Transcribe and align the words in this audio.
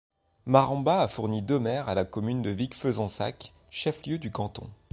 Marambat 0.47 1.03
a 1.03 1.07
fourni 1.07 1.43
deux 1.43 1.59
maires 1.59 1.87
à 1.87 1.93
la 1.93 2.05
commune 2.05 2.41
de 2.41 2.49
Vic-Fezensac, 2.49 3.53
chef-lieu 3.69 4.17
du 4.17 4.31
canton. 4.31 4.67